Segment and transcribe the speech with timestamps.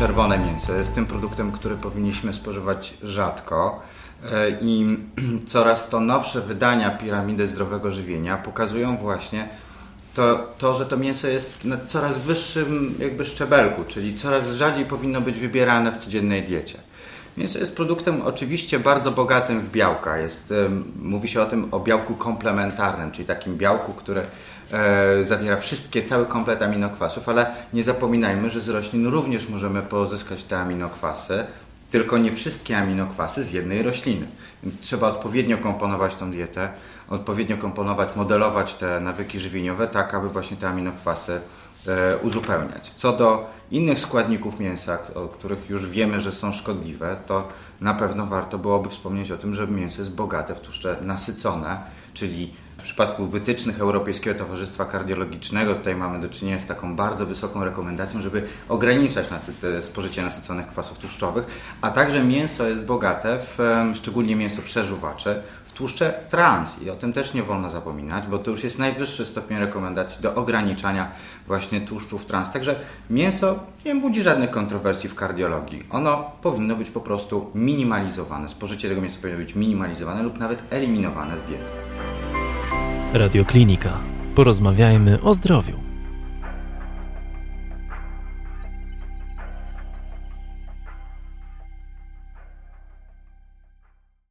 [0.00, 3.82] czerwone mięso jest tym produktem, który powinniśmy spożywać rzadko.
[4.32, 4.98] E, I
[5.46, 9.48] coraz to nowsze wydania piramidy zdrowego żywienia pokazują właśnie
[10.14, 15.20] to, to, że to mięso jest na coraz wyższym jakby szczebelku, czyli coraz rzadziej powinno
[15.20, 16.78] być wybierane w codziennej diecie.
[17.40, 20.18] Mięso jest produktem oczywiście bardzo bogatym w białka.
[20.18, 20.54] Jest,
[21.02, 24.22] mówi się o tym o białku komplementarnym, czyli takim białku, które
[24.72, 30.44] e, zawiera wszystkie, cały komplet aminokwasów, ale nie zapominajmy, że z roślin również możemy pozyskać
[30.44, 31.44] te aminokwasy,
[31.90, 34.26] tylko nie wszystkie aminokwasy z jednej rośliny.
[34.80, 36.70] Trzeba odpowiednio komponować tą dietę,
[37.08, 41.40] odpowiednio komponować, modelować te nawyki żywieniowe, tak aby właśnie te aminokwasy e,
[42.22, 42.90] uzupełniać.
[42.90, 47.48] Co do innych składników mięsa, o których już wiemy, że są szkodliwe, to
[47.80, 51.78] na pewno warto byłoby wspomnieć o tym, że mięso jest bogate w tłuszcze nasycone,
[52.14, 57.64] czyli w przypadku wytycznych Europejskiego Towarzystwa Kardiologicznego tutaj mamy do czynienia z taką bardzo wysoką
[57.64, 59.26] rekomendacją, żeby ograniczać
[59.80, 61.44] spożycie nasyconych kwasów tłuszczowych,
[61.80, 63.58] a także mięso jest bogate, w,
[63.94, 65.42] szczególnie mięso przeżuwacze,
[65.80, 69.58] tłuszcze trans i o tym też nie wolno zapominać, bo to już jest najwyższy stopień
[69.58, 71.12] rekomendacji do ograniczania
[71.46, 72.50] właśnie tłuszczów trans.
[72.50, 75.82] Także mięso nie budzi żadnych kontrowersji w kardiologii.
[75.90, 78.48] Ono powinno być po prostu minimalizowane.
[78.48, 81.70] Spożycie tego mięsa powinno być minimalizowane lub nawet eliminowane z diety.
[83.14, 83.90] Radioklinika.
[84.34, 85.79] Porozmawiajmy o zdrowiu.